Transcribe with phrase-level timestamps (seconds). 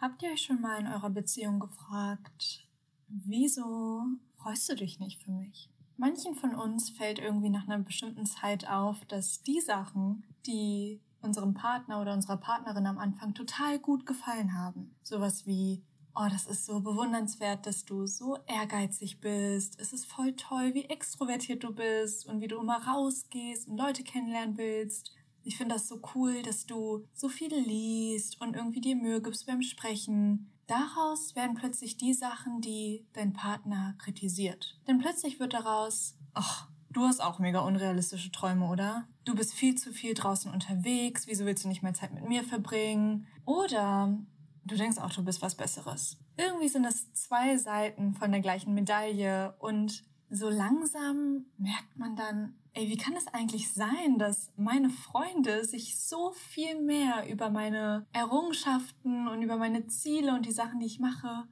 [0.00, 2.66] Habt ihr euch schon mal in eurer Beziehung gefragt,
[3.08, 4.02] wieso
[4.38, 5.68] freust du dich nicht für mich?
[5.98, 11.52] Manchen von uns fällt irgendwie nach einer bestimmten Zeit auf, dass die Sachen, die unserem
[11.52, 14.94] Partner oder unserer Partnerin am Anfang total gut gefallen haben.
[15.02, 15.82] Sowas wie,
[16.14, 19.78] oh, das ist so bewundernswert, dass du so ehrgeizig bist.
[19.78, 24.02] Es ist voll toll, wie extrovertiert du bist und wie du immer rausgehst und Leute
[24.02, 25.14] kennenlernen willst.
[25.50, 29.48] Ich finde das so cool, dass du so viel liest und irgendwie dir Mühe gibst
[29.48, 30.48] beim Sprechen.
[30.68, 34.78] Daraus werden plötzlich die Sachen, die dein Partner kritisiert.
[34.86, 39.08] Denn plötzlich wird daraus, ach, du hast auch mega unrealistische Träume, oder?
[39.24, 42.44] Du bist viel zu viel draußen unterwegs, wieso willst du nicht mehr Zeit mit mir
[42.44, 43.26] verbringen?
[43.44, 44.16] Oder
[44.64, 46.16] du denkst auch, du bist was Besseres.
[46.36, 52.54] Irgendwie sind es zwei Seiten von der gleichen Medaille und so langsam merkt man dann,
[52.72, 58.06] ey, wie kann es eigentlich sein, dass meine Freunde sich so viel mehr über meine
[58.12, 61.48] Errungenschaften und über meine Ziele und die Sachen, die ich mache,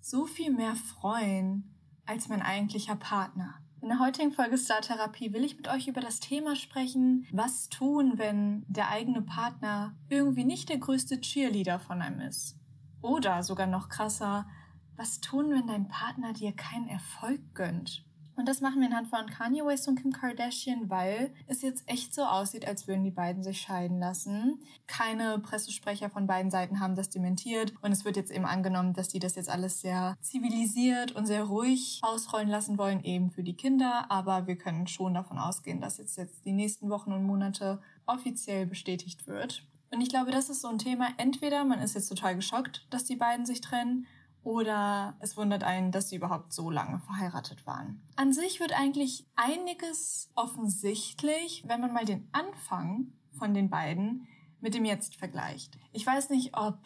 [0.00, 1.74] so viel mehr freuen
[2.06, 3.56] als mein eigentlicher Partner?
[3.80, 7.68] In der heutigen Folge Star Therapie will ich mit euch über das Thema sprechen, was
[7.68, 12.56] tun, wenn der eigene Partner irgendwie nicht der größte Cheerleader von einem ist.
[13.00, 14.46] Oder sogar noch krasser,
[14.94, 18.04] was tun, wenn dein Partner dir keinen Erfolg gönnt?
[18.36, 22.14] Und das machen wir anhand von Kanye West und Kim Kardashian, weil es jetzt echt
[22.14, 24.60] so aussieht, als würden die beiden sich scheiden lassen.
[24.86, 29.08] Keine Pressesprecher von beiden Seiten haben das dementiert und es wird jetzt eben angenommen, dass
[29.08, 33.56] die das jetzt alles sehr zivilisiert und sehr ruhig ausrollen lassen wollen, eben für die
[33.56, 34.06] Kinder.
[34.10, 38.66] Aber wir können schon davon ausgehen, dass jetzt, jetzt die nächsten Wochen und Monate offiziell
[38.66, 39.66] bestätigt wird.
[39.90, 41.08] Und ich glaube, das ist so ein Thema.
[41.18, 44.06] Entweder man ist jetzt total geschockt, dass die beiden sich trennen,
[44.44, 48.02] oder es wundert einen, dass sie überhaupt so lange verheiratet waren.
[48.16, 54.26] An sich wird eigentlich einiges offensichtlich, wenn man mal den Anfang von den beiden
[54.60, 55.78] mit dem Jetzt vergleicht.
[55.92, 56.78] Ich weiß nicht, ob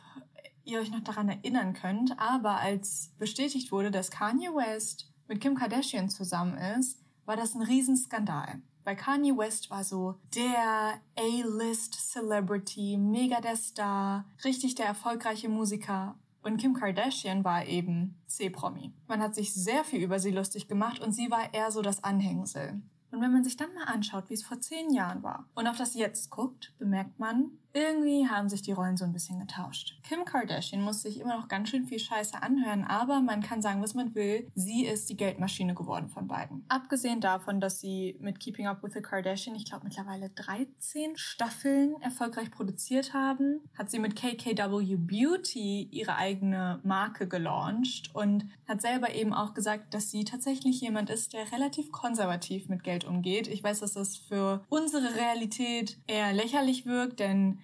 [0.64, 5.54] ihr euch noch daran erinnern könnt, aber als bestätigt wurde, dass Kanye West mit Kim
[5.54, 8.60] Kardashian zusammen ist, war das ein Riesenskandal.
[8.84, 16.16] Weil Kanye West war so der A-List Celebrity, mega der Star, richtig der erfolgreiche Musiker.
[16.46, 18.92] Und Kim Kardashian war eben C-Promi.
[19.08, 22.04] Man hat sich sehr viel über sie lustig gemacht und sie war eher so das
[22.04, 22.80] Anhängsel.
[23.10, 25.76] Und wenn man sich dann mal anschaut, wie es vor zehn Jahren war und auf
[25.76, 29.98] das Jetzt guckt, bemerkt man, irgendwie haben sich die Rollen so ein bisschen getauscht.
[30.03, 33.82] Kim Kardashian muss sich immer noch ganz schön viel Scheiße anhören, aber man kann sagen,
[33.82, 34.50] was man will.
[34.54, 36.65] Sie ist die Geldmaschine geworden von beiden.
[36.69, 42.00] Abgesehen davon, dass sie mit Keeping Up with the Kardashian, ich glaube mittlerweile 13 Staffeln
[42.00, 49.15] erfolgreich produziert haben, hat sie mit KKW Beauty ihre eigene Marke gelauncht und hat selber
[49.15, 53.48] eben auch gesagt, dass sie tatsächlich jemand ist, der relativ konservativ mit Geld umgeht.
[53.48, 57.59] Ich weiß, dass das für unsere Realität eher lächerlich wirkt, denn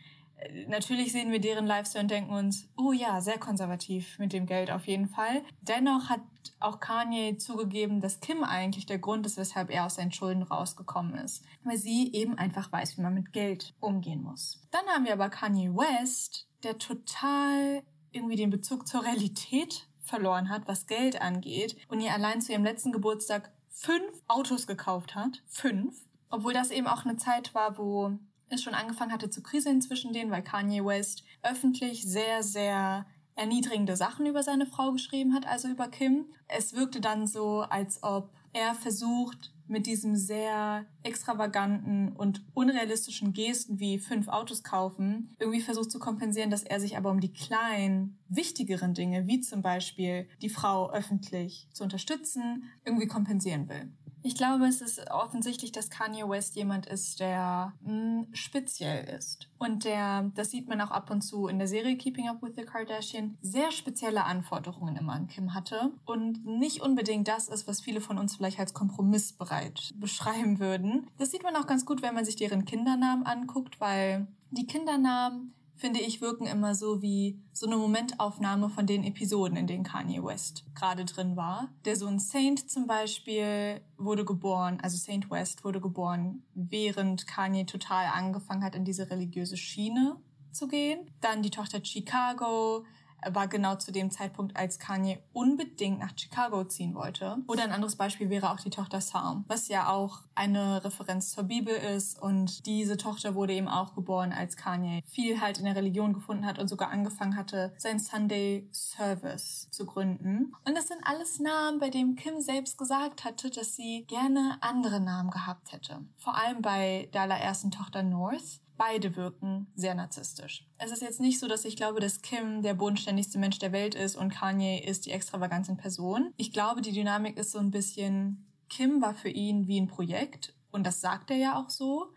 [0.67, 4.71] natürlich sehen wir deren Lifestyle und denken uns, oh ja, sehr konservativ mit dem Geld
[4.71, 5.43] auf jeden Fall.
[5.61, 6.21] Dennoch hat
[6.61, 11.15] auch Kanye zugegeben, dass Kim eigentlich der Grund ist, weshalb er aus seinen Schulden rausgekommen
[11.15, 11.45] ist.
[11.65, 14.67] Weil sie eben einfach weiß, wie man mit Geld umgehen muss.
[14.71, 17.83] Dann haben wir aber Kanye West, der total
[18.13, 21.77] irgendwie den Bezug zur Realität verloren hat, was Geld angeht.
[21.89, 25.43] Und ihr allein zu ihrem letzten Geburtstag fünf Autos gekauft hat.
[25.47, 25.97] Fünf.
[26.31, 28.19] Obwohl das eben auch eine Zeit war, wo
[28.53, 33.97] es schon angefangen hatte zu kriseln zwischen denen, weil Kanye West öffentlich sehr, sehr erniedrigende
[33.97, 36.27] Sachen über seine Frau geschrieben hat, also über Kim.
[36.49, 43.81] Es wirkte dann so, als ob er versucht, mit diesem sehr extravaganten und unrealistischen Gesten
[43.81, 48.19] wie fünf Autos kaufen, irgendwie versucht zu kompensieren, dass er sich aber um die kleinen,
[48.29, 53.91] wichtigeren Dinge, wie zum Beispiel die Frau öffentlich zu unterstützen, irgendwie kompensieren will.
[54.25, 59.49] Ich glaube, es ist offensichtlich, dass Kanye West jemand ist, der mh, hm, speziell ist.
[59.59, 62.53] Und der, das sieht man auch ab und zu in der Serie Keeping Up with
[62.57, 65.93] the Kardashian, sehr spezielle Anforderungen immer an Kim hatte.
[66.05, 71.09] Und nicht unbedingt das ist, was viele von uns vielleicht als kompromissbereit beschreiben würden.
[71.19, 75.55] Das sieht man auch ganz gut, wenn man sich deren Kindernamen anguckt, weil die Kindernamen
[75.83, 80.23] finde ich, wirken immer so wie so eine Momentaufnahme von den Episoden, in denen Kanye
[80.23, 81.71] West gerade drin war.
[81.85, 88.07] Der Sohn Saint zum Beispiel wurde geboren, also Saint West wurde geboren, während Kanye total
[88.15, 90.17] angefangen hat, in diese religiöse Schiene
[90.53, 91.11] zu gehen.
[91.21, 92.85] Dann die Tochter Chicago,
[93.31, 97.39] war genau zu dem Zeitpunkt, als Kanye unbedingt nach Chicago ziehen wollte.
[97.47, 101.45] Oder ein anderes Beispiel wäre auch die Tochter Psalm, was ja auch eine Referenz zur
[101.45, 102.21] Bibel ist.
[102.21, 106.47] Und diese Tochter wurde eben auch geboren, als Kanye viel halt in der Religion gefunden
[106.47, 110.53] hat und sogar angefangen hatte, sein Sunday Service zu gründen.
[110.65, 115.01] Und das sind alles Namen, bei denen Kim selbst gesagt hatte, dass sie gerne andere
[115.01, 116.01] Namen gehabt hätte.
[116.17, 120.67] Vor allem bei der allerersten Tochter North beide wirken sehr narzisstisch.
[120.79, 123.95] Es ist jetzt nicht so, dass ich glaube, dass Kim der bodenständigste Mensch der Welt
[123.95, 126.33] ist und Kanye ist die Extravaganz in Person.
[126.37, 130.55] Ich glaube, die Dynamik ist so ein bisschen, Kim war für ihn wie ein Projekt
[130.71, 132.12] und das sagt er ja auch so.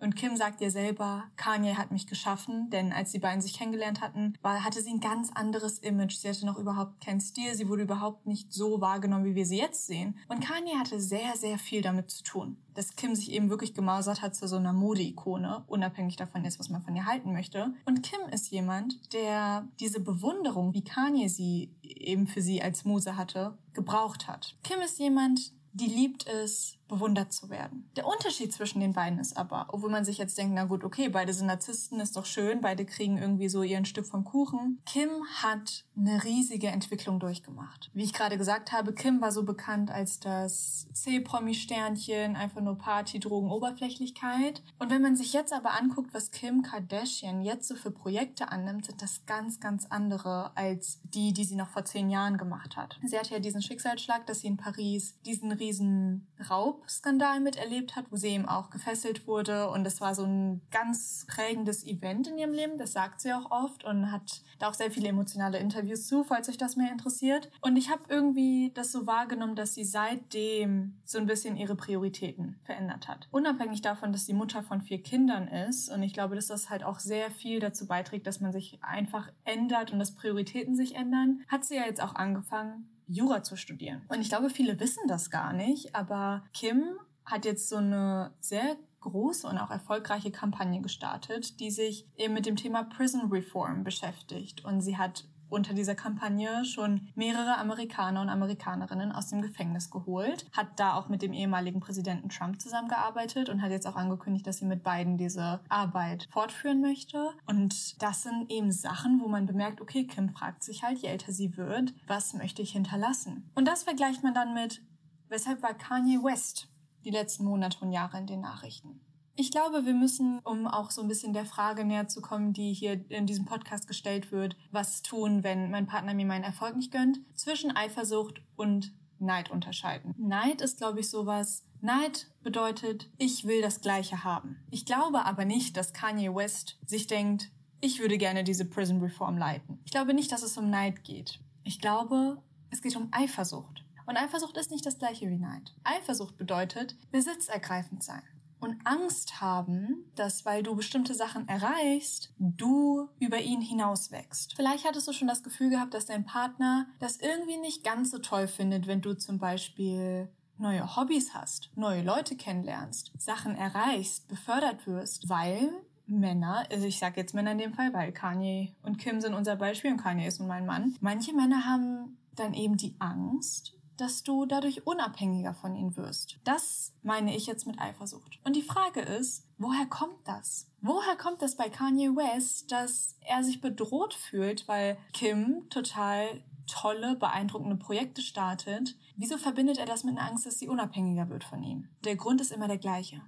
[0.00, 4.00] Und Kim sagt ihr selber, Kanye hat mich geschaffen, denn als die beiden sich kennengelernt
[4.00, 6.16] hatten, war, hatte sie ein ganz anderes Image.
[6.16, 9.58] Sie hatte noch überhaupt keinen Stil, sie wurde überhaupt nicht so wahrgenommen, wie wir sie
[9.58, 10.16] jetzt sehen.
[10.28, 14.22] Und Kanye hatte sehr, sehr viel damit zu tun, dass Kim sich eben wirklich gemausert
[14.22, 17.72] hat zu so einer Mode-Ikone, unabhängig davon ist, was man von ihr halten möchte.
[17.84, 23.16] Und Kim ist jemand, der diese Bewunderung, wie Kanye sie eben für sie als Muse
[23.16, 24.56] hatte, gebraucht hat.
[24.62, 27.90] Kim ist jemand, die liebt es, bewundert zu werden.
[27.96, 31.08] Der Unterschied zwischen den beiden ist aber, obwohl man sich jetzt denkt, na gut, okay,
[31.08, 34.80] beide sind Narzissten, ist doch schön, beide kriegen irgendwie so ihren Stück vom Kuchen.
[34.86, 35.10] Kim
[35.42, 37.90] hat eine riesige Entwicklung durchgemacht.
[37.92, 43.20] Wie ich gerade gesagt habe, Kim war so bekannt als das C-Promi-Sternchen, einfach nur Party,
[43.20, 44.62] Drogen, Oberflächlichkeit.
[44.78, 48.86] Und wenn man sich jetzt aber anguckt, was Kim Kardashian jetzt so für Projekte annimmt,
[48.86, 52.98] sind das ganz, ganz andere als die, die sie noch vor zehn Jahren gemacht hat.
[53.04, 58.16] Sie hatte ja diesen Schicksalsschlag, dass sie in Paris diesen riesen Raubskandal miterlebt hat, wo
[58.16, 59.70] sie eben auch gefesselt wurde.
[59.70, 62.78] Und das war so ein ganz prägendes Event in ihrem Leben.
[62.78, 66.48] Das sagt sie auch oft und hat da auch sehr viele emotionale Interviews zu, falls
[66.48, 67.50] euch das mehr interessiert.
[67.60, 72.58] Und ich habe irgendwie das so wahrgenommen, dass sie seitdem so ein bisschen ihre Prioritäten
[72.64, 73.28] verändert hat.
[73.30, 75.90] Unabhängig davon, dass sie Mutter von vier Kindern ist.
[75.90, 79.30] Und ich glaube, dass das halt auch sehr viel dazu beiträgt, dass man sich einfach
[79.44, 84.02] ändert und dass Prioritäten sich ändern, hat sie ja jetzt auch angefangen, Jura zu studieren.
[84.08, 86.84] Und ich glaube, viele wissen das gar nicht, aber Kim
[87.24, 92.46] hat jetzt so eine sehr große und auch erfolgreiche Kampagne gestartet, die sich eben mit
[92.46, 94.64] dem Thema Prison Reform beschäftigt.
[94.64, 100.46] Und sie hat unter dieser Kampagne schon mehrere Amerikaner und Amerikanerinnen aus dem Gefängnis geholt,
[100.52, 104.58] hat da auch mit dem ehemaligen Präsidenten Trump zusammengearbeitet und hat jetzt auch angekündigt, dass
[104.58, 107.30] sie mit beiden diese Arbeit fortführen möchte.
[107.46, 111.32] Und das sind eben Sachen, wo man bemerkt, okay, Kim fragt sich halt, je älter
[111.32, 113.50] sie wird, was möchte ich hinterlassen?
[113.54, 114.82] Und das vergleicht man dann mit,
[115.28, 116.68] weshalb war Kanye West
[117.04, 119.00] die letzten Monate und Jahre in den Nachrichten?
[119.40, 122.72] Ich glaube, wir müssen, um auch so ein bisschen der Frage näher zu kommen, die
[122.72, 126.90] hier in diesem Podcast gestellt wird, was tun, wenn mein Partner mir meinen Erfolg nicht
[126.90, 130.16] gönnt, zwischen Eifersucht und Neid unterscheiden.
[130.18, 131.64] Neid ist, glaube ich, sowas.
[131.80, 134.56] Neid bedeutet, ich will das Gleiche haben.
[134.70, 139.38] Ich glaube aber nicht, dass Kanye West sich denkt, ich würde gerne diese Prison Reform
[139.38, 139.78] leiten.
[139.84, 141.38] Ich glaube nicht, dass es um Neid geht.
[141.62, 143.84] Ich glaube, es geht um Eifersucht.
[144.04, 145.76] Und Eifersucht ist nicht das gleiche wie Neid.
[145.84, 148.22] Eifersucht bedeutet besitzergreifend sein
[148.60, 154.54] und Angst haben, dass weil du bestimmte Sachen erreichst, du über ihn hinaus wächst.
[154.56, 158.18] Vielleicht hattest du schon das Gefühl gehabt, dass dein Partner das irgendwie nicht ganz so
[158.18, 160.28] toll findet, wenn du zum Beispiel
[160.58, 165.70] neue Hobbys hast, neue Leute kennenlernst, Sachen erreichst, befördert wirst, weil
[166.06, 169.56] Männer, also ich sage jetzt Männer in dem Fall, weil Kanye und Kim sind unser
[169.56, 170.96] Beispiel und Kanye ist nun mein Mann.
[171.00, 176.38] Manche Männer haben dann eben die Angst, dass du dadurch unabhängiger von ihnen wirst.
[176.44, 178.38] Das meine ich jetzt mit Eifersucht.
[178.44, 180.70] Und die Frage ist, woher kommt das?
[180.80, 187.16] Woher kommt das bei Kanye West, dass er sich bedroht fühlt, weil Kim total tolle,
[187.16, 188.96] beeindruckende Projekte startet?
[189.16, 191.88] Wieso verbindet er das mit einer Angst, dass sie unabhängiger wird von ihm?
[192.04, 193.20] Der Grund ist immer der gleiche.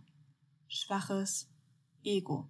[0.68, 1.50] Schwaches
[2.04, 2.48] Ego.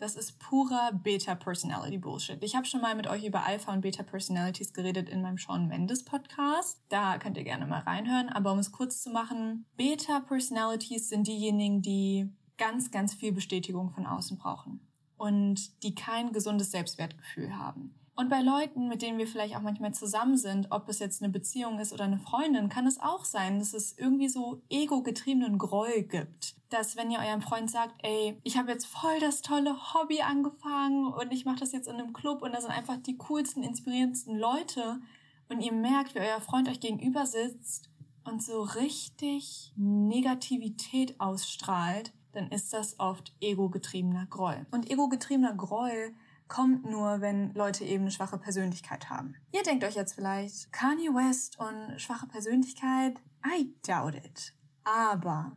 [0.00, 2.42] Das ist purer Beta-Personality-Bullshit.
[2.42, 6.80] Ich habe schon mal mit euch über Alpha- und Beta-Personalities geredet in meinem Sean Mendes-Podcast.
[6.88, 8.30] Da könnt ihr gerne mal reinhören.
[8.30, 14.06] Aber um es kurz zu machen, Beta-Personalities sind diejenigen, die ganz, ganz viel Bestätigung von
[14.06, 14.80] außen brauchen
[15.18, 17.94] und die kein gesundes Selbstwertgefühl haben.
[18.14, 21.32] Und bei Leuten, mit denen wir vielleicht auch manchmal zusammen sind, ob es jetzt eine
[21.32, 26.02] Beziehung ist oder eine Freundin, kann es auch sein, dass es irgendwie so ego-getriebenen Groll
[26.02, 26.54] gibt.
[26.68, 31.06] Dass wenn ihr eurem Freund sagt, ey, ich habe jetzt voll das tolle Hobby angefangen
[31.06, 34.36] und ich mache das jetzt in einem Club und da sind einfach die coolsten, inspirierendsten
[34.36, 35.00] Leute
[35.48, 37.90] und ihr merkt, wie euer Freund euch gegenüber sitzt
[38.24, 44.66] und so richtig Negativität ausstrahlt, dann ist das oft ego-getriebener Groll.
[44.70, 46.14] Und ego-getriebener Groll
[46.50, 49.34] kommt nur, wenn Leute eben eine schwache Persönlichkeit haben.
[49.52, 53.18] Ihr denkt euch jetzt vielleicht, Kanye West und schwache Persönlichkeit?
[53.46, 54.52] I doubt it.
[54.84, 55.56] Aber,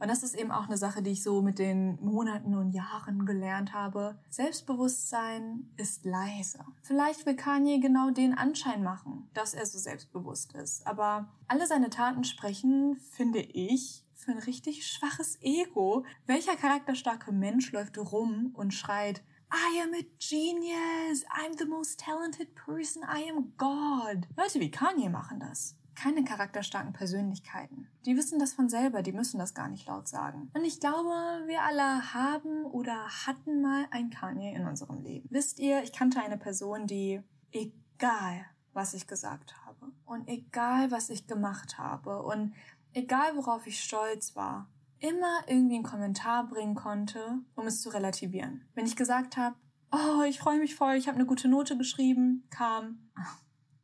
[0.00, 3.24] und das ist eben auch eine Sache, die ich so mit den Monaten und Jahren
[3.24, 6.58] gelernt habe, Selbstbewusstsein ist leise.
[6.82, 10.86] Vielleicht will Kanye genau den Anschein machen, dass er so selbstbewusst ist.
[10.86, 16.04] Aber alle seine Taten sprechen, finde ich, für ein richtig schwaches Ego.
[16.26, 19.22] Welcher charakterstarke Mensch läuft rum und schreit,
[19.52, 21.24] I am a genius.
[21.30, 23.02] I'm the most talented person.
[23.04, 24.26] I am God.
[24.36, 25.76] Leute wie Kanye machen das.
[25.94, 27.86] keine charakterstarken Persönlichkeiten.
[28.06, 30.50] Die wissen das von selber, die müssen das gar nicht laut sagen.
[30.54, 31.10] Und ich glaube,
[31.46, 35.28] wir alle haben oder hatten mal ein Kanye in unserem Leben.
[35.30, 41.10] Wisst ihr, ich kannte eine Person, die, egal was ich gesagt habe und egal was
[41.10, 42.54] ich gemacht habe und
[42.94, 44.68] egal worauf ich stolz war,
[45.02, 48.64] immer irgendwie einen Kommentar bringen konnte, um es zu relativieren.
[48.74, 49.56] Wenn ich gesagt habe,
[49.90, 53.10] oh, ich freue mich voll, ich habe eine gute Note geschrieben, kam,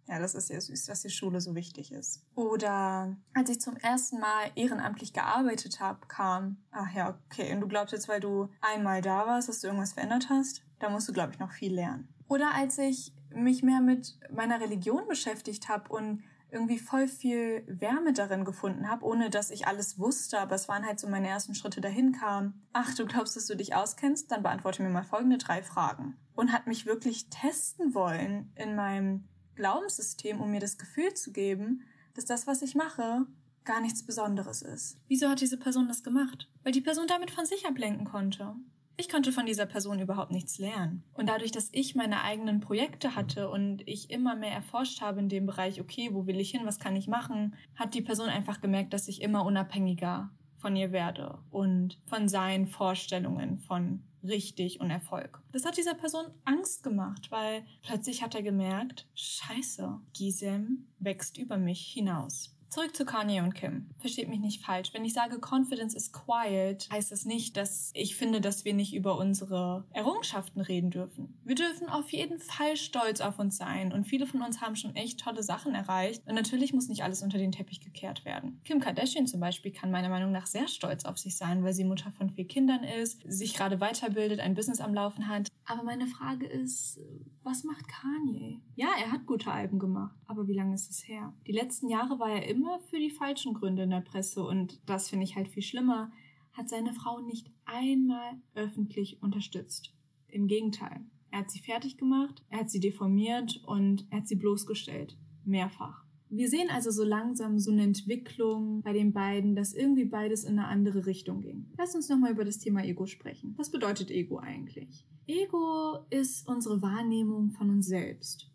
[0.07, 2.25] ja, das ist ja süß, dass die Schule so wichtig ist.
[2.35, 7.69] Oder als ich zum ersten Mal ehrenamtlich gearbeitet habe, kam, ach ja, okay, und du
[7.69, 10.63] glaubst jetzt, weil du einmal da warst, dass du irgendwas verändert hast?
[10.79, 12.09] Da musst du, glaube ich, noch viel lernen.
[12.29, 18.13] Oder als ich mich mehr mit meiner Religion beschäftigt habe und irgendwie voll viel Wärme
[18.13, 21.55] darin gefunden habe, ohne dass ich alles wusste, aber es waren halt so meine ersten
[21.55, 22.63] Schritte dahin kam.
[22.73, 24.31] Ach, du glaubst, dass du dich auskennst?
[24.31, 26.17] Dann beantworte mir mal folgende drei Fragen.
[26.35, 31.83] Und hat mich wirklich testen wollen in meinem Glaubenssystem, um mir das Gefühl zu geben,
[32.15, 33.27] dass das, was ich mache,
[33.65, 34.99] gar nichts Besonderes ist.
[35.09, 36.49] Wieso hat diese Person das gemacht?
[36.63, 38.55] Weil die Person damit von sich ablenken konnte.
[39.01, 41.05] Ich konnte von dieser Person überhaupt nichts lernen.
[41.15, 45.29] Und dadurch, dass ich meine eigenen Projekte hatte und ich immer mehr erforscht habe in
[45.29, 48.61] dem Bereich, okay, wo will ich hin, was kann ich machen, hat die Person einfach
[48.61, 54.91] gemerkt, dass ich immer unabhängiger von ihr werde und von seinen Vorstellungen von richtig und
[54.91, 55.41] Erfolg.
[55.53, 61.57] Das hat dieser Person Angst gemacht, weil plötzlich hat er gemerkt, scheiße, Gisem wächst über
[61.57, 62.58] mich hinaus.
[62.69, 63.87] Zurück zu Kanye und Kim.
[63.99, 64.93] Versteht mich nicht falsch.
[64.93, 68.95] Wenn ich sage, Confidence is quiet, heißt das nicht, dass ich finde, dass wir nicht
[68.95, 71.39] über unsere Errungenschaften reden dürfen.
[71.45, 74.95] Wir dürfen auf jeden Fall stolz auf uns sein und viele von uns haben schon
[74.97, 78.61] echt tolle Sachen erreicht und natürlich muss nicht alles unter den Teppich gekehrt werden.
[78.65, 81.85] Kim Kardashian zum Beispiel kann meiner Meinung nach sehr stolz auf sich sein, weil sie
[81.85, 85.49] Mutter von vier Kindern ist, sich gerade weiterbildet, ein Business am Laufen hat.
[85.71, 86.99] Aber meine Frage ist,
[87.43, 88.63] was macht Kanye?
[88.75, 91.35] Ja, er hat gute Alben gemacht, aber wie lange ist es her?
[91.47, 95.11] Die letzten Jahre war er immer für die falschen Gründe in der Presse und das
[95.11, 96.11] finde ich halt viel schlimmer,
[96.55, 99.95] hat seine Frau nicht einmal öffentlich unterstützt.
[100.29, 101.05] Im Gegenteil.
[101.31, 105.19] Er hat sie fertig gemacht, er hat sie deformiert und er hat sie bloßgestellt.
[105.45, 106.03] Mehrfach.
[106.31, 110.59] Wir sehen also so langsam so eine Entwicklung bei den beiden, dass irgendwie beides in
[110.59, 111.67] eine andere Richtung ging.
[111.79, 113.55] Lass uns nochmal über das Thema Ego sprechen.
[113.57, 115.07] Was bedeutet Ego eigentlich?
[115.27, 118.51] Ego ist unsere Wahrnehmung von uns selbst.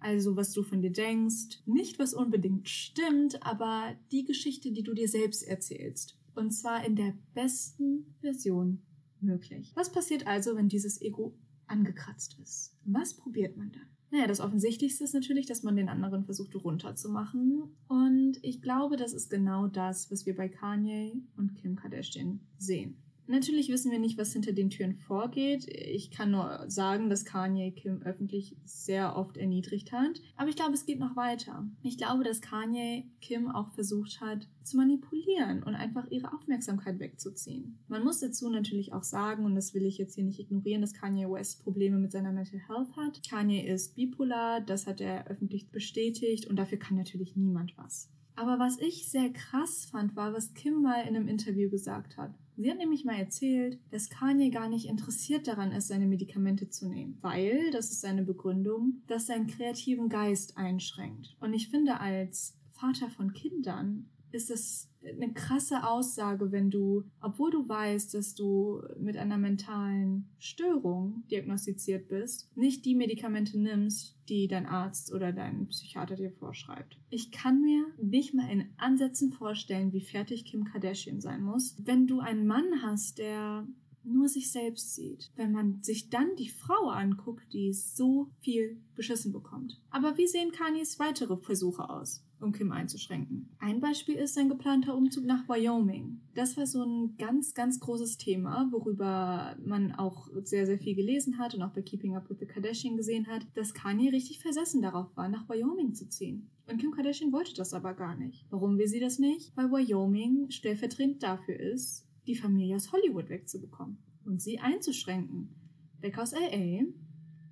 [0.00, 4.92] Also was du von dir denkst, nicht was unbedingt stimmt, aber die Geschichte, die du
[4.92, 6.18] dir selbst erzählst.
[6.34, 8.82] Und zwar in der besten Version
[9.20, 9.72] möglich.
[9.74, 11.34] Was passiert also, wenn dieses Ego
[11.66, 12.76] angekratzt ist?
[12.84, 13.93] Was probiert man dann?
[14.14, 17.64] Naja, das Offensichtlichste ist natürlich, dass man den anderen versucht runterzumachen.
[17.88, 23.03] Und ich glaube, das ist genau das, was wir bei Kanye und Kim Kardashian sehen.
[23.26, 25.66] Natürlich wissen wir nicht, was hinter den Türen vorgeht.
[25.68, 30.20] Ich kann nur sagen, dass Kanye Kim öffentlich sehr oft erniedrigt hat.
[30.36, 31.66] Aber ich glaube, es geht noch weiter.
[31.82, 37.78] Ich glaube, dass Kanye Kim auch versucht hat, zu manipulieren und einfach ihre Aufmerksamkeit wegzuziehen.
[37.88, 40.94] Man muss dazu natürlich auch sagen, und das will ich jetzt hier nicht ignorieren, dass
[40.94, 43.20] Kanye West Probleme mit seiner Mental Health hat.
[43.28, 48.10] Kanye ist bipolar, das hat er öffentlich bestätigt und dafür kann natürlich niemand was.
[48.36, 52.34] Aber was ich sehr krass fand, war, was Kim mal in einem Interview gesagt hat.
[52.56, 56.88] Sie hat nämlich mal erzählt, dass Kanye gar nicht interessiert daran ist, seine Medikamente zu
[56.88, 61.36] nehmen, weil, das ist seine Begründung, das seinen kreativen Geist einschränkt.
[61.40, 67.50] Und ich finde, als Vater von Kindern ist es eine krasse Aussage, wenn du, obwohl
[67.50, 74.48] du weißt, dass du mit einer mentalen Störung diagnostiziert bist, nicht die Medikamente nimmst, die
[74.48, 76.98] dein Arzt oder dein Psychiater dir vorschreibt.
[77.10, 82.06] Ich kann mir nicht mal in Ansätzen vorstellen, wie fertig Kim Kardashian sein muss, wenn
[82.06, 83.66] du einen Mann hast, der
[84.04, 85.30] nur sich selbst sieht.
[85.34, 89.80] Wenn man sich dann die Frau anguckt, die so viel beschissen bekommt.
[89.90, 92.23] Aber wie sehen Kanyes weitere Versuche aus?
[92.40, 93.48] Um Kim einzuschränken.
[93.58, 96.20] Ein Beispiel ist sein geplanter Umzug nach Wyoming.
[96.34, 101.38] Das war so ein ganz, ganz großes Thema, worüber man auch sehr, sehr viel gelesen
[101.38, 104.82] hat und auch bei Keeping Up with the Kardashian gesehen hat, dass Kanye richtig versessen
[104.82, 106.50] darauf war, nach Wyoming zu ziehen.
[106.66, 108.46] Und Kim Kardashian wollte das aber gar nicht.
[108.50, 109.52] Warum will sie das nicht?
[109.56, 115.54] Weil Wyoming stellvertretend dafür ist, die Familie aus Hollywood wegzubekommen und sie einzuschränken.
[116.00, 116.84] Weg aus LA,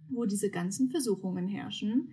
[0.09, 2.13] wo diese ganzen Versuchungen herrschen,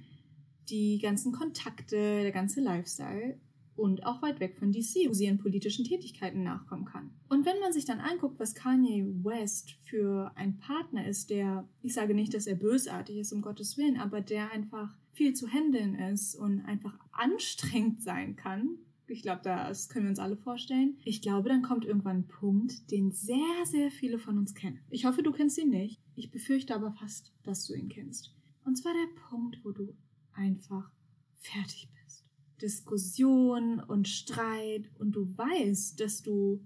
[0.69, 3.39] die ganzen Kontakte, der ganze Lifestyle
[3.75, 7.11] und auch weit weg von DC, wo sie ihren politischen Tätigkeiten nachkommen kann.
[7.29, 11.93] Und wenn man sich dann anguckt, was Kanye West für ein Partner ist, der, ich
[11.93, 15.95] sage nicht, dass er bösartig ist, um Gottes Willen, aber der einfach viel zu handeln
[15.95, 18.77] ist und einfach anstrengend sein kann,
[19.09, 20.97] ich glaube, das können wir uns alle vorstellen.
[21.03, 24.81] Ich glaube, dann kommt irgendwann ein Punkt, den sehr, sehr viele von uns kennen.
[24.91, 25.99] Ich hoffe, du kennst ihn nicht.
[26.15, 28.35] Ich befürchte aber fast, dass du ihn kennst.
[28.65, 29.95] Und zwar der Punkt, wo du
[30.33, 30.91] einfach
[31.37, 32.25] fertig bist.
[32.61, 36.61] Diskussion und Streit und du weißt, dass du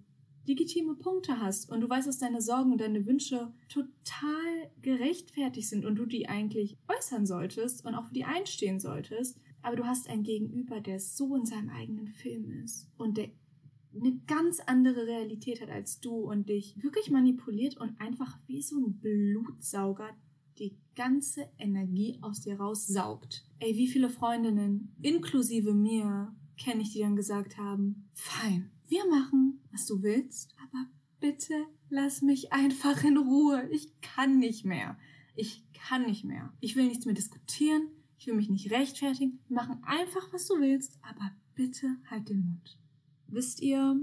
[0.45, 5.85] legitime Punkte hast und du weißt, dass deine Sorgen und deine Wünsche total gerechtfertigt sind
[5.85, 10.09] und du die eigentlich äußern solltest und auch für die einstehen solltest, aber du hast
[10.09, 13.29] einen Gegenüber, der so in seinem eigenen Film ist und der
[13.95, 18.77] eine ganz andere Realität hat als du und dich wirklich manipuliert und einfach wie so
[18.77, 20.09] ein Blutsauger
[20.59, 23.45] die ganze Energie aus dir raussaugt.
[23.59, 29.61] Ey, wie viele Freundinnen, inklusive mir, kenne ich, die dann gesagt haben, fein, wir machen,
[29.71, 30.85] was du willst, aber
[31.19, 31.53] bitte
[31.89, 33.67] lass mich einfach in Ruhe.
[33.71, 34.97] Ich kann nicht mehr.
[35.35, 36.53] Ich kann nicht mehr.
[36.59, 37.87] Ich will nichts mehr diskutieren.
[38.17, 39.39] Ich will mich nicht rechtfertigen.
[39.47, 42.77] Wir machen einfach, was du willst, aber bitte halt den Mund.
[43.27, 43.99] Wisst ihr,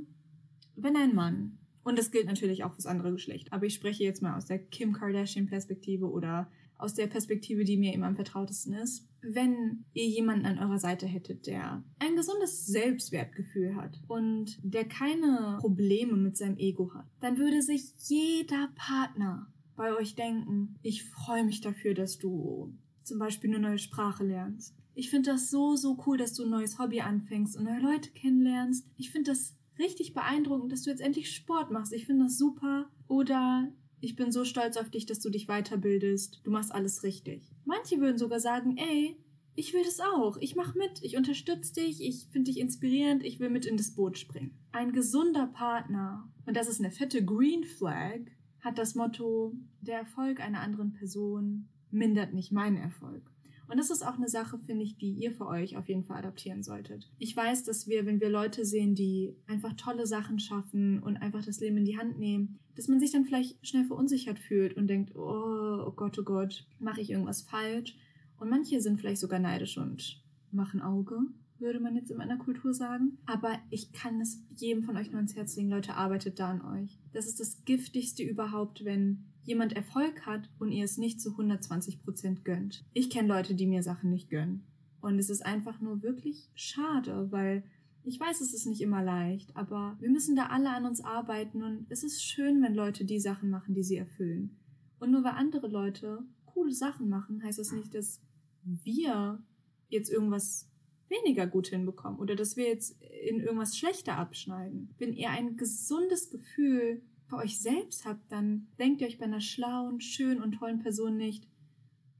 [0.76, 4.22] wenn ein Mann, und das gilt natürlich auch fürs andere Geschlecht, aber ich spreche jetzt
[4.22, 9.06] mal aus der Kim Kardashian-Perspektive oder aus der Perspektive, die mir immer am vertrautesten ist,
[9.22, 15.58] wenn ihr jemanden an eurer Seite hättet, der ein gesundes Selbstwertgefühl hat und der keine
[15.60, 21.44] Probleme mit seinem Ego hat, dann würde sich jeder Partner bei euch denken, ich freue
[21.44, 22.72] mich dafür, dass du
[23.02, 24.74] zum Beispiel eine neue Sprache lernst.
[24.94, 28.10] Ich finde das so, so cool, dass du ein neues Hobby anfängst und neue Leute
[28.10, 28.86] kennenlernst.
[28.96, 31.92] Ich finde das richtig beeindruckend, dass du jetzt endlich Sport machst.
[31.92, 32.90] Ich finde das super.
[33.08, 36.40] Oder ich bin so stolz auf dich, dass du dich weiterbildest.
[36.44, 37.50] Du machst alles richtig.
[37.64, 39.16] Manche würden sogar sagen, ey,
[39.54, 40.36] ich will das auch.
[40.38, 41.02] Ich mach mit.
[41.02, 42.00] Ich unterstütze dich.
[42.00, 43.24] Ich finde dich inspirierend.
[43.24, 44.58] Ich will mit in das Boot springen.
[44.72, 48.20] Ein gesunder Partner, und das ist eine fette Green Flag,
[48.60, 53.30] hat das Motto, der Erfolg einer anderen Person mindert nicht meinen Erfolg.
[53.70, 56.18] Und das ist auch eine Sache, finde ich, die ihr für euch auf jeden Fall
[56.18, 57.10] adaptieren solltet.
[57.18, 61.44] Ich weiß, dass wir, wenn wir Leute sehen, die einfach tolle Sachen schaffen und einfach
[61.44, 64.88] das Leben in die Hand nehmen, dass man sich dann vielleicht schnell verunsichert fühlt und
[64.88, 67.96] denkt, oh, oh Gott, oh Gott, mache ich irgendwas falsch?
[68.38, 71.20] Und manche sind vielleicht sogar neidisch und machen Auge
[71.60, 73.18] würde man jetzt in meiner Kultur sagen.
[73.26, 76.62] Aber ich kann es jedem von euch nur ans Herz legen, Leute, arbeitet da an
[76.62, 76.98] euch.
[77.12, 82.02] Das ist das Giftigste überhaupt, wenn jemand Erfolg hat und ihr es nicht zu 120
[82.02, 82.84] Prozent gönnt.
[82.92, 84.64] Ich kenne Leute, die mir Sachen nicht gönnen.
[85.00, 87.64] Und es ist einfach nur wirklich schade, weil
[88.04, 91.62] ich weiß, es ist nicht immer leicht, aber wir müssen da alle an uns arbeiten
[91.62, 94.56] und es ist schön, wenn Leute die Sachen machen, die sie erfüllen.
[94.98, 98.20] Und nur weil andere Leute coole Sachen machen, heißt das nicht, dass
[98.62, 99.42] wir
[99.88, 100.68] jetzt irgendwas
[101.08, 104.94] weniger gut hinbekommen oder dass wir jetzt in irgendwas schlechter abschneiden.
[104.98, 109.40] Wenn ihr ein gesundes Gefühl für euch selbst habt, dann denkt ihr euch bei einer
[109.40, 111.46] schlauen, schönen und tollen Person nicht,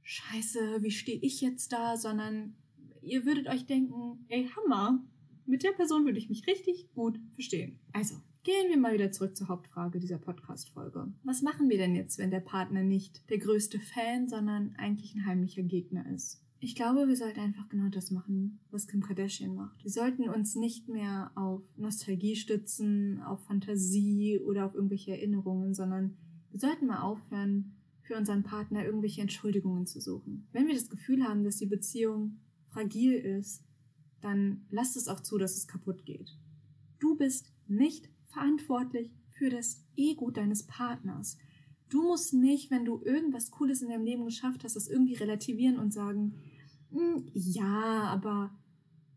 [0.01, 2.55] scheiße, wie stehe ich jetzt da, sondern
[3.01, 5.03] ihr würdet euch denken, ey, Hammer,
[5.45, 7.79] mit der Person würde ich mich richtig gut verstehen.
[7.93, 11.11] Also, gehen wir mal wieder zurück zur Hauptfrage dieser Podcast-Folge.
[11.23, 15.25] Was machen wir denn jetzt, wenn der Partner nicht der größte Fan, sondern eigentlich ein
[15.25, 16.43] heimlicher Gegner ist?
[16.63, 19.83] Ich glaube, wir sollten einfach genau das machen, was Kim Kardashian macht.
[19.83, 26.17] Wir sollten uns nicht mehr auf Nostalgie stützen, auf Fantasie oder auf irgendwelche Erinnerungen, sondern
[26.51, 30.47] wir sollten mal aufhören, für unseren Partner irgendwelche Entschuldigungen zu suchen.
[30.51, 33.63] Wenn wir das Gefühl haben, dass die Beziehung fragil ist,
[34.21, 36.37] dann lasst es auch zu, dass es kaputt geht.
[36.99, 41.39] Du bist nicht verantwortlich für das Ego deines Partners.
[41.89, 45.79] Du musst nicht, wenn du irgendwas Cooles in deinem Leben geschafft hast, das irgendwie relativieren
[45.79, 46.35] und sagen,
[47.33, 48.51] ja, aber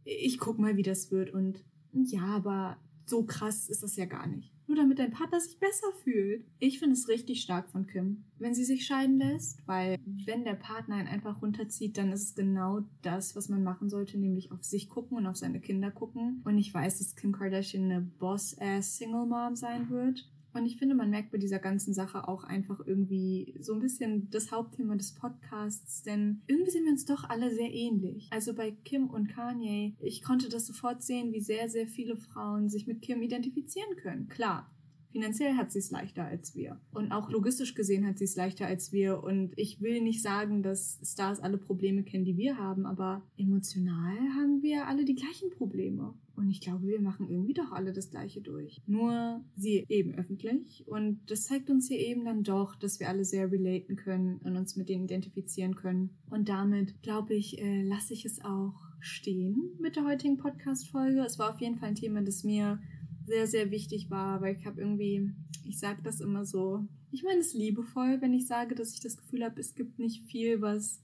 [0.05, 4.27] ich guck mal, wie das wird und ja, aber so krass ist das ja gar
[4.27, 4.53] nicht.
[4.67, 6.47] Nur damit dein Partner sich besser fühlt.
[6.59, 10.55] Ich finde es richtig stark von Kim, wenn sie sich scheiden lässt, weil wenn der
[10.55, 14.65] Partner ihn einfach runterzieht, dann ist es genau das, was man machen sollte, nämlich auf
[14.65, 16.41] sich gucken und auf seine Kinder gucken.
[16.45, 20.31] Und ich weiß, dass Kim Kardashian eine Boss-ass Single Mom sein wird.
[20.55, 24.31] Und ich finde, man merkt bei dieser ganzen Sache auch einfach irgendwie so ein bisschen
[24.31, 28.29] das Hauptthema des Podcasts, denn irgendwie sind wir uns doch alle sehr ähnlich.
[28.31, 32.69] Also bei Kim und Kanye, ich konnte das sofort sehen, wie sehr, sehr viele Frauen
[32.69, 34.29] sich mit Kim identifizieren können.
[34.29, 34.71] Klar,
[35.15, 36.81] Finanziell hat sie es leichter als wir.
[36.93, 39.23] Und auch logistisch gesehen hat sie es leichter als wir.
[39.23, 44.19] Und ich will nicht sagen, dass Stars alle Probleme kennen, die wir haben, aber emotional
[44.37, 46.15] haben wir alle die gleichen Probleme.
[46.37, 48.81] Und ich glaube, wir machen irgendwie doch alle das Gleiche durch.
[48.87, 50.85] Nur sie eben öffentlich.
[50.87, 54.57] Und das zeigt uns hier eben dann doch, dass wir alle sehr relaten können und
[54.57, 56.11] uns mit denen identifizieren können.
[56.31, 61.21] Und damit, glaube ich, äh, lasse ich es auch stehen mit der heutigen Podcast-Folge.
[61.21, 62.81] Es war auf jeden Fall ein Thema, das mir
[63.27, 65.31] sehr, sehr wichtig war, weil ich habe irgendwie,
[65.67, 69.17] ich sage das immer so, ich meine es liebevoll, wenn ich sage, dass ich das
[69.17, 71.01] Gefühl habe, es gibt nicht viel, was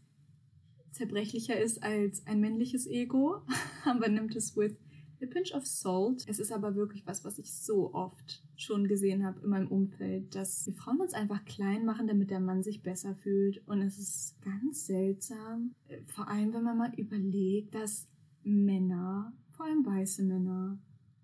[0.92, 3.42] zerbrechlicher ist als ein männliches Ego,
[3.84, 4.74] aber nimmt es with
[5.22, 6.24] a pinch of salt.
[6.26, 10.34] Es ist aber wirklich was, was ich so oft schon gesehen habe in meinem Umfeld,
[10.34, 13.66] dass wir Frauen uns einfach klein machen, damit der Mann sich besser fühlt.
[13.66, 15.74] Und es ist ganz seltsam,
[16.06, 18.08] vor allem wenn man mal überlegt, dass
[18.42, 20.78] Männer, vor allem weiße Männer,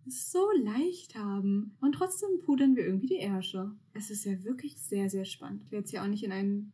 [0.06, 3.72] es so leicht haben und trotzdem pudern wir irgendwie die Ärsche.
[3.92, 5.62] Es ist ja wirklich sehr, sehr spannend.
[5.64, 6.72] Ich werde jetzt ja auch nicht in einen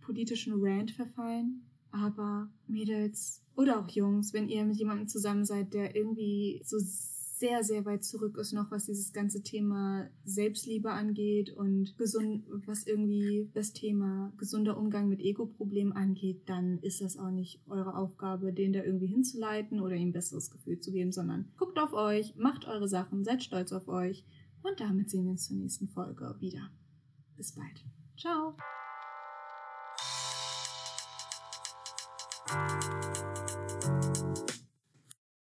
[0.00, 5.96] politischen Rant verfallen, aber Mädels oder auch Jungs, wenn ihr mit jemandem zusammen seid, der
[5.96, 6.78] irgendwie so
[7.38, 12.86] sehr, sehr weit zurück ist noch, was dieses ganze Thema Selbstliebe angeht und gesund, was
[12.86, 18.54] irgendwie das Thema gesunder Umgang mit Ego-Problemen angeht, dann ist das auch nicht eure Aufgabe,
[18.54, 22.34] den da irgendwie hinzuleiten oder ihm ein besseres Gefühl zu geben, sondern guckt auf euch,
[22.36, 24.24] macht eure Sachen, seid stolz auf euch
[24.62, 26.70] und damit sehen wir uns zur nächsten Folge wieder.
[27.36, 27.84] Bis bald.
[28.16, 28.56] Ciao.